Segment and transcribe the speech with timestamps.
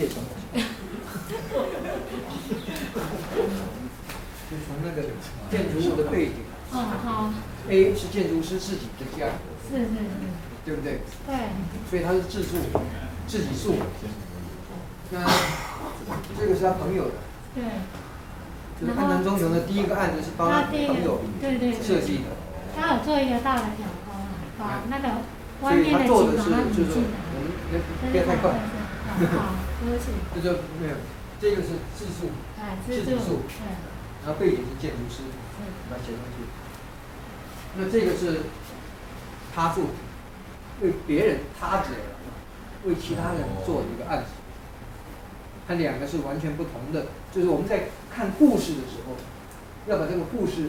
[0.00, 0.16] 借钱。
[4.50, 5.02] 就从那个
[5.50, 6.32] 建筑物的背景。
[6.72, 7.30] 嗯好。
[7.68, 9.26] A 是建筑师自己的家。
[9.68, 9.92] 是是是。
[10.64, 11.00] 对不对？
[11.26, 11.36] 对。
[11.90, 12.56] 所以他是自住，
[13.26, 13.74] 自己住。
[15.10, 15.20] 那
[16.38, 17.12] 这个是他朋友的。
[17.54, 17.64] 对。
[18.80, 22.32] 就是安南忠雄的第一个案子是帮他朋友对对设计的。
[22.74, 24.24] 他有做一个大的挑高啊，
[24.58, 25.08] 把那个
[25.60, 27.10] 外面的景把它挤进来。
[28.10, 28.54] 不要太快。
[29.26, 30.12] 好，对不起。
[30.34, 30.94] 这就没有，
[31.40, 32.30] 这个是自住。
[32.58, 33.42] 哎，自住。
[33.48, 33.66] 对。
[34.24, 35.22] 然后背景是建筑师，
[35.90, 36.44] 来写上去。
[37.76, 38.42] 那这个是
[39.54, 39.88] 他住，
[40.82, 41.88] 为别人他者，
[42.84, 44.30] 为其他人做一个案子。
[45.66, 49.14] 它两个是完全不同的，就是我们在看故事的时候，
[49.86, 50.64] 要把这个故事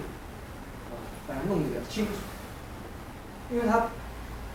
[0.92, 0.94] 啊
[1.28, 2.12] 把它弄得比较清楚，
[3.50, 3.88] 因为它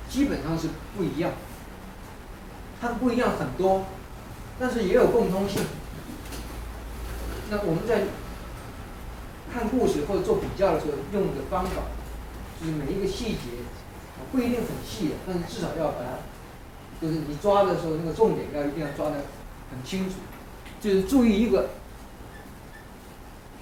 [0.08, 1.32] 基本上是不一样，
[2.80, 3.86] 它不一样很多，
[4.58, 5.62] 但是也有共通性。
[7.50, 8.02] 那我们在
[9.52, 11.82] 看故事或者做比较的时候，用的方法
[12.60, 13.64] 就是每一个细节
[14.32, 19.22] 不一定很细，但是至少要把它，就是你抓的时候那个重点要一定要抓的
[19.70, 20.16] 很清楚。
[20.80, 21.70] 就是注意一个，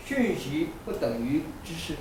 [0.04, 1.94] 讯息不等于知识，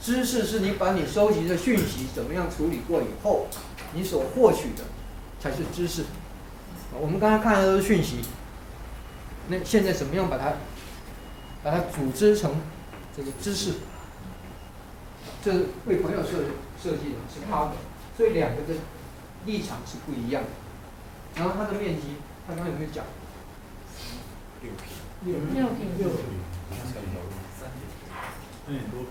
[0.00, 3.48] 知识是你把你收集的讯息怎么样处理过以后，
[3.94, 4.84] 你所获取的
[5.40, 6.04] 才是知识。
[7.00, 8.18] 我们刚才看的都是讯息，
[9.48, 10.52] 那现在怎么样把它，
[11.62, 12.54] 把它组织成
[13.16, 13.74] 这个知识？
[15.42, 16.30] 这是为朋友设
[16.82, 17.72] 设计的，是他的，
[18.16, 18.74] 所以两个的
[19.44, 20.48] 立场是不一样的。
[21.36, 22.16] 然后它的面积。
[22.46, 23.04] 他刚刚有没有讲？
[24.60, 24.78] 六平。
[25.24, 25.98] 六六平。
[25.98, 26.18] 六平。
[27.58, 27.70] 三
[28.68, 29.10] 点多平。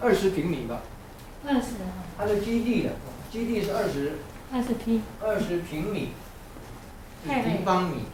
[0.00, 0.80] 二十平米吧。
[1.46, 1.68] 二十。
[2.16, 2.92] 它的基地的，
[3.32, 4.12] 基地是二十。
[4.52, 5.02] 二十平。
[5.22, 6.10] 二十平米。
[7.24, 8.04] 平方米。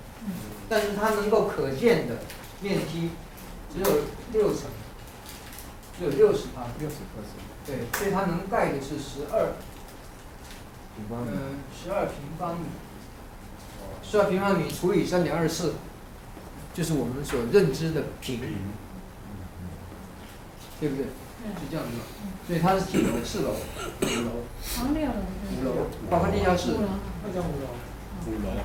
[0.68, 2.18] 但是它能够可见的
[2.60, 3.10] 面积
[3.72, 3.86] 只有
[4.32, 4.70] 六层，
[5.98, 7.24] 只有六十啊，六十平方。
[7.66, 9.54] 对，所以它能盖的是十二。
[10.94, 11.32] 平方米。
[11.34, 12.66] 嗯，十二平方米。
[14.02, 15.74] 十二平方米除以三点二四，
[16.72, 18.40] 就是我们所认知的平，
[20.78, 21.06] 对不对？
[21.46, 21.92] 是这样子，
[22.46, 23.18] 所以它是几楼？
[23.24, 23.50] 四楼、
[24.00, 24.30] 五楼？
[25.50, 26.74] 五楼，包括地下室。
[27.22, 27.68] 那叫五楼。
[28.26, 28.60] 五楼。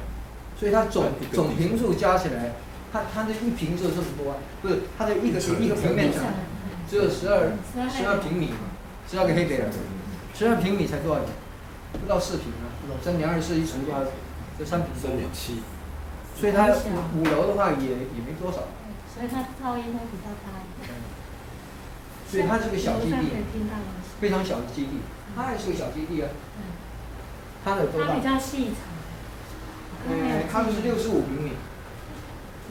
[0.58, 2.54] 所以它总总平数加起来，
[2.92, 4.38] 它它的一平只有这么多啊？
[4.62, 6.24] 不是，它的一个一个平面墙
[6.90, 7.52] 只有十二
[7.90, 8.54] 十二平米，
[9.10, 9.70] 十二个黑格尔，
[10.34, 11.22] 十二平米才多少？
[11.94, 12.72] 不到四平啊，
[13.04, 14.02] 三点二四一除多少？
[14.58, 15.64] 这三平三点七，
[16.40, 16.70] 所以它
[17.18, 18.70] 五楼的话也也没多少。
[19.14, 20.94] 所以它噪音会比较大一点。
[22.34, 23.30] 所以它是个小基地，
[24.20, 25.02] 非常小的基地，
[25.36, 26.30] 它也是个小基地啊。
[27.64, 28.08] 它的多大？
[28.08, 28.76] 它比较细长。
[30.10, 31.52] 嗯，它是六十五平米，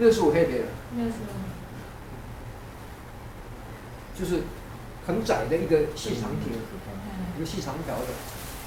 [0.00, 0.64] 六十五黑格尔。
[0.96, 1.30] 六十五。
[4.18, 4.42] 就是
[5.06, 6.52] 很窄的一个细长亭，
[7.36, 8.06] 一个细长条的，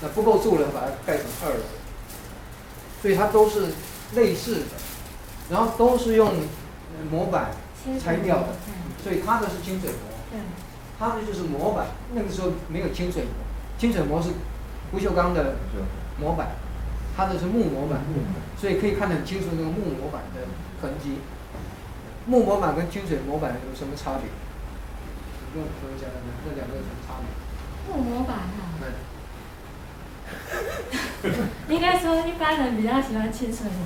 [0.02, 1.60] 那不够住了，把它盖成二楼。
[3.02, 3.68] 所以它都是
[4.16, 4.66] 类似的，
[5.50, 6.34] 然后都是用
[7.12, 7.52] 模板
[8.02, 8.48] 拆掉的，
[9.04, 10.40] 所以它的是清水模，
[11.00, 11.88] 它的就是模板。
[12.14, 13.30] 那个时候没有清水模，
[13.78, 14.30] 清水模是
[14.92, 15.56] 不锈钢的
[16.20, 16.56] 模板，
[17.16, 18.00] 它的是木模板，
[18.58, 20.48] 所以可以看得很清楚那个木模板的
[20.82, 21.20] 痕迹。
[22.26, 24.30] 木模板跟清水模板有什么差别？
[25.54, 26.08] 跟我说一下，
[26.46, 27.28] 那两个有什么差别？
[27.88, 28.74] 木模板啊。
[31.70, 33.86] 应该说，一般人比较喜欢清水模，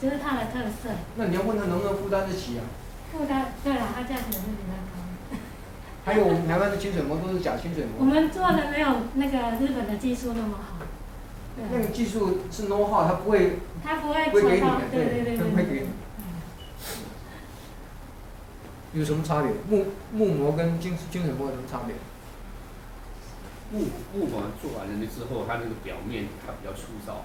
[0.00, 0.90] 就是它的特色。
[1.16, 2.62] 那你要问他能不能负担得起啊？
[3.10, 4.99] 负担，对了，它价钱是比较高。
[6.10, 7.94] 还有我们台湾的清水膜都是假清水膜。
[8.00, 10.84] 我们做的没有那个日本的技术那么好。
[11.70, 13.60] 那个技术是 know how，它不会。
[13.84, 15.46] 它不会做到，对对对对。
[15.46, 15.88] 不会给你。
[18.98, 19.52] 有什么差别？
[19.70, 21.94] 木木膜跟金金水膜有什么差别？
[23.70, 27.22] 木木膜做完了那之后，它那个表面它比较粗糙，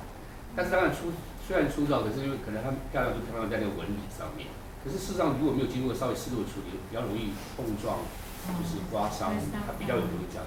[0.55, 1.09] 但是当然粗
[1.47, 4.45] 虽然粗糙，可是因为可能它漂亮就漂亮在那个纹理上面。
[4.85, 8.05] 可是事实上如果没有经过稍微适度的处理，比较容易碰撞，
[8.53, 9.33] 就是刮伤，
[9.65, 10.45] 它比较有容易这样。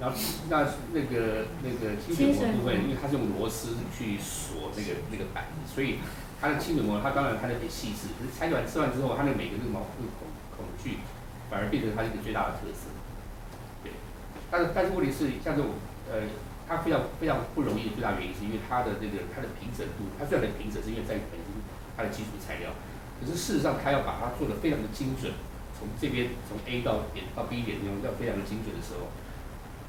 [0.00, 0.16] 然后
[0.48, 0.64] 那
[0.96, 6.00] 那个那个清水膜部分，因为它是用螺丝去锁那个那个板子，所以
[6.40, 10.26] 它的清水膜它当然它的很细致，可是拆完吃完之后，它那每个那个毛那个孔
[10.56, 11.04] 孔距
[11.50, 12.88] 反而变成它一个最大的特色。
[13.84, 13.92] 对
[14.50, 15.76] 但是但是问题是，像这种
[16.08, 16.24] 呃，
[16.66, 21.44] 它非常非常不容易的最大原因，是因为它的那个它的平整度，它虽然很平整，是因为在于本身
[21.94, 22.72] 它的基础材料，
[23.20, 25.36] 可是事实上它要把它做的非常的精准，
[25.80, 29.08] 从这边从 A 到点到 B 点那种要非常的精准的时候，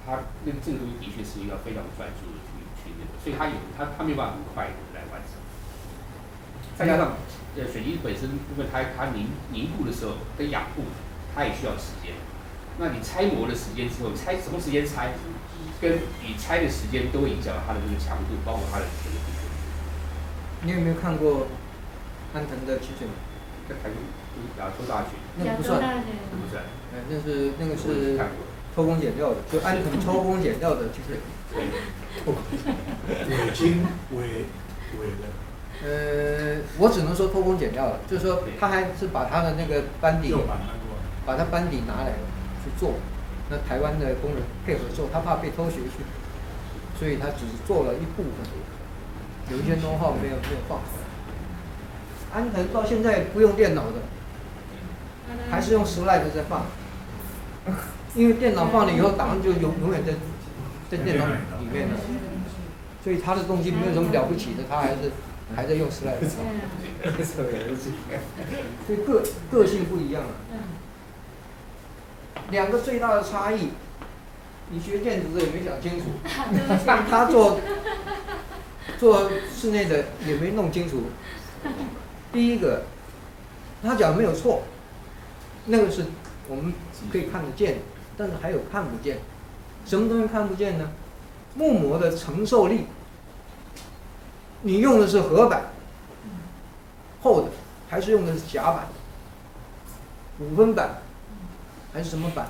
[0.07, 5.35] 它那个这个东西的确是一个非常专注的去去那个，所以它有它它没有办法很快的来完成。
[6.79, 7.19] 再加上
[7.59, 10.87] 呃水泥本身，因为它它凝凝固的时候跟养护，
[11.35, 12.15] 它也需要时间。
[12.79, 15.11] 那你拆模的时间之后，拆什么时间拆，
[15.83, 19.19] 跟你拆的时间都会影响到它的这个强度，包括它的这个。
[20.63, 21.47] 你有没有看过
[22.33, 23.13] 安藤的清水模？
[23.67, 23.97] 在台中，
[24.59, 25.09] 亚洲大学。
[25.37, 26.63] 那不算，那不算。
[26.93, 28.19] 哎，那是那个是
[28.75, 31.17] 偷工减料的，就安藤偷工减料的清水
[32.25, 32.33] 模。
[33.27, 33.47] 对。
[33.47, 34.45] 伪金伪
[34.99, 35.27] 伪的。
[35.83, 40.31] 呃，我只能说偷工减料了，就是说他还是把他的那个班底，
[41.25, 42.17] 把他班底拿来了
[42.63, 42.93] 去做。
[43.49, 46.05] 那台湾的工人配合做，他怕被偷学去，
[46.99, 48.45] 所以他只是做了一部分，
[49.49, 51.03] 有一些 know-how 没有没有放出来。
[52.31, 53.97] 安藤到现在不用电脑的，
[55.49, 56.65] 还是用 slide 在放，
[58.15, 60.13] 因为电脑放了以后档案就永永远在
[60.89, 61.95] 在电脑里面了，
[63.03, 65.11] 所以他的东西没有什么了不起的，他还是
[65.55, 66.45] 还在用 slide 放，
[67.25, 70.31] 所以个个性不一样啊。
[72.49, 73.69] 两个最大的差异，
[74.71, 76.05] 你学电子的也没讲清楚，
[76.85, 77.59] 但他做
[78.99, 81.03] 做室内的也没弄清楚。
[82.33, 82.83] 第一个，
[83.81, 84.63] 他讲没有错，
[85.65, 86.05] 那个是
[86.47, 86.73] 我们
[87.11, 87.79] 可以看得见，
[88.17, 89.19] 但是还有看不见。
[89.85, 90.89] 什么东西看不见呢？
[91.55, 92.85] 木膜的承受力，
[94.61, 95.65] 你用的是合板，
[97.21, 97.49] 厚的，
[97.89, 98.87] 还是用的是夹板，
[100.39, 101.01] 五分板？
[101.93, 102.47] 还是什么板？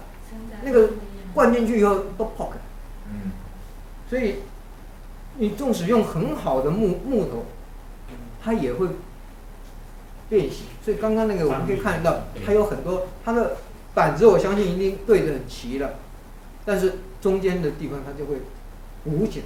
[0.63, 0.91] 那个
[1.33, 2.59] 灌进去以后都破开。
[3.09, 3.31] 嗯。
[4.09, 4.35] 所以，
[5.37, 7.45] 你纵使用很好的木木头，
[8.43, 8.87] 它也会
[10.31, 10.65] 变形。
[10.83, 13.57] 所以刚刚那个我们可以看得到，它有很多它的
[13.93, 15.99] 板子，我相信一定对得很齐了，
[16.65, 18.37] 但是中间的地方它就会
[19.03, 19.45] 鼓起来。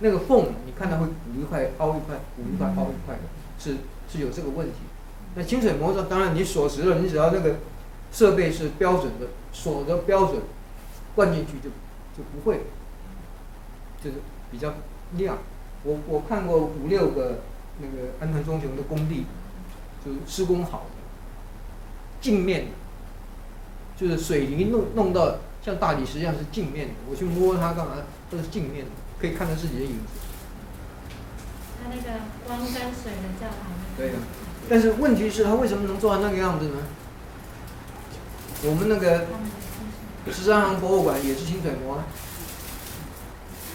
[0.00, 3.22] 那个缝你看它会鼓一块凹一块，鼓一块凹一块的，
[3.60, 3.76] 是
[4.10, 4.78] 是有这个问题。
[5.36, 7.56] 那清水模上当然你锁实了，你只要那个。
[8.14, 10.42] 设备是标准的，锁的标准，
[11.14, 11.70] 灌进去就
[12.14, 12.60] 就不会，
[14.04, 14.16] 就是
[14.50, 14.74] 比较
[15.12, 15.38] 亮。
[15.84, 17.38] 我我看过五六个
[17.80, 19.24] 那个安藤忠雄的工地，
[20.04, 20.86] 就是施工好的，
[22.20, 22.70] 镜面的，
[23.96, 26.94] 就是水泥弄弄到像大理石一样是镜面的。
[27.08, 27.92] 我去摸它干嘛？
[28.30, 28.90] 都是镜面的，
[29.20, 30.20] 可以看到自己的影子。
[31.82, 33.72] 它那个光跟水的教堂。
[33.96, 34.14] 对呀，
[34.68, 36.76] 但是问题是，它为什么能做到那个样子呢？
[38.64, 39.26] 我们那个
[40.30, 42.04] 十三行博物馆也是清水模啊。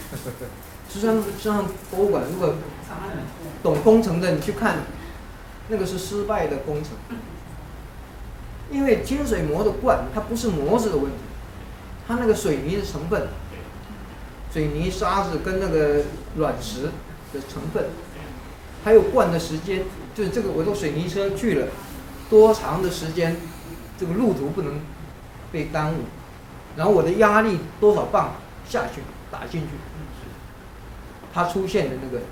[0.90, 2.56] 十三十三行博物馆，如果
[3.62, 4.78] 懂工程的，你去看，
[5.70, 6.92] 那个是失败的工程。
[8.70, 11.18] 因为金水模的灌，它不是模子的问题，
[12.08, 13.28] 它那个水泥的成分，
[14.52, 16.02] 水泥沙子跟那个
[16.36, 16.90] 软石
[17.34, 17.86] 的成分，
[18.84, 19.84] 还有灌的时间，
[20.14, 21.68] 就是这个我坐水泥车去了，
[22.30, 23.38] 多长的时间？
[24.00, 24.80] 这个路途不能
[25.52, 26.02] 被耽误，
[26.76, 28.36] 然后我的压力多少磅
[28.68, 29.70] 下去打进去，
[31.34, 32.24] 它出现的那个，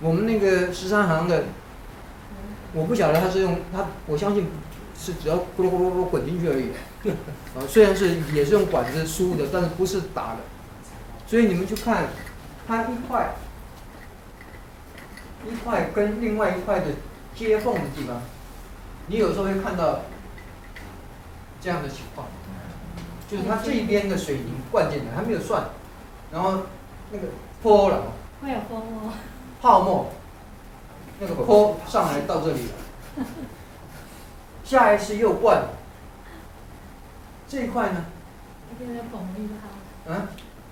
[0.00, 1.46] 我们那个十三行的，
[2.74, 4.48] 我不晓得它是用它，我相信
[4.98, 6.70] 是只要咕噜咕噜咕噜滚进去而已，
[7.56, 10.38] 啊， 虽然是也是用管子输的，但是不是打的，
[11.26, 12.08] 所以你们去看，
[12.66, 13.34] 它一块
[15.46, 16.86] 一块跟另外一块的
[17.34, 18.20] 接缝的地方，
[19.06, 20.00] 你有时候会看到。
[21.60, 22.26] 这样的情况，
[23.26, 25.64] 就是它这一边的水泥灌进来还没有算，
[26.30, 26.58] 然后
[27.10, 27.28] 那个
[27.62, 28.12] 泼了，
[28.42, 29.10] 会有泼沫，
[29.62, 30.12] 泡沫，
[31.20, 33.24] 那个坡上来到这里了，
[34.64, 35.62] 下一次又灌，
[37.48, 38.04] 这一块呢？
[40.06, 40.28] 嗯？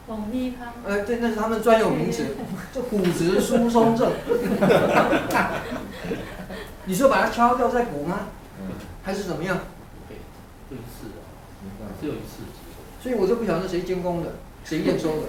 [0.06, 0.66] 巩密泡。
[0.84, 2.26] 呃，这那是他们专有名词，
[2.74, 4.10] 这骨质疏松症。
[6.84, 8.26] 你说把它敲掉再补吗？
[9.04, 9.58] 还是怎么样？
[10.70, 11.06] 一次
[11.80, 12.42] 啊，只有一次，
[13.00, 14.32] 所以我就不晓得谁监工的，
[14.64, 15.28] 谁 验收的，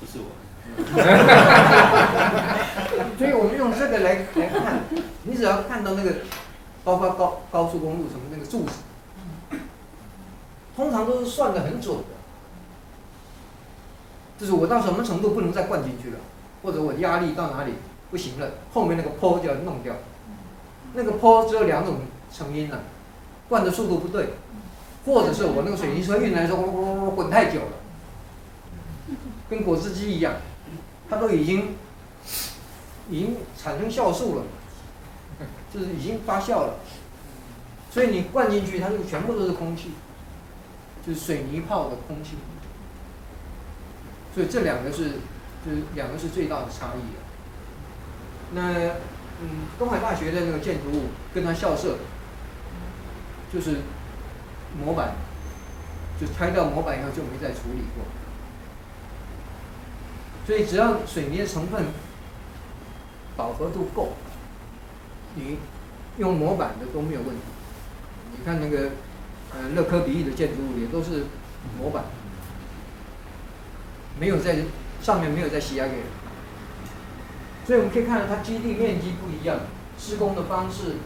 [0.00, 0.43] 不是我。
[3.18, 4.80] 所以我们用这个来来看，
[5.22, 6.12] 你只要看到那个，
[6.82, 8.72] 包括高高速公路什么那个柱子，
[10.76, 12.04] 通常都是算得很准的，
[14.38, 16.16] 就是我到什么程度不能再灌进去了，
[16.62, 17.74] 或者我压力到哪里
[18.10, 19.94] 不行了，后面那个坡就要弄掉，
[20.94, 21.96] 那个坡只有两种
[22.32, 22.80] 成因了，
[23.48, 24.30] 灌的速度不对。
[25.06, 27.76] 或者是我那个水泥车运来的时候，咕咕咕滚太久了，
[29.50, 30.32] 跟果汁机一样，
[31.08, 31.76] 它都已经
[33.10, 34.42] 已经产生酵素了，
[35.72, 36.74] 就是已经发酵了，
[37.90, 39.90] 所以你灌进去，它就全部都是空气，
[41.06, 42.36] 就是水泥泡的空气，
[44.34, 45.10] 所以这两个是
[45.64, 47.00] 就是两个是最大的差异。
[48.54, 48.90] 那
[49.42, 51.98] 嗯，东海大学的那个建筑物跟它校舍，
[53.52, 53.78] 就是
[54.78, 55.16] 模板，
[56.20, 58.04] 就拆掉模板以后就没再处理过。
[60.46, 61.86] 所以只要水泥的成分
[63.36, 64.12] 饱和度够，
[65.36, 65.58] 你
[66.18, 67.42] 用模板的都没有问题。
[68.36, 68.90] 你看那个
[69.54, 71.24] 呃乐科比翼的建筑物也都是
[71.78, 72.04] 模板，
[74.20, 74.58] 没有在
[75.00, 76.02] 上面没有在吸压给。
[77.66, 79.60] 所以我们可以看到它基地面积不一样，
[79.98, 80.96] 施工的方式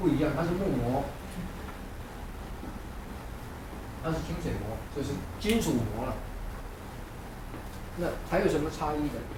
[0.00, 1.04] 不一样，它是木模，
[4.04, 5.08] 它是清水模，这是
[5.40, 6.14] 金属模了。
[7.98, 9.37] 那还有什么差异的？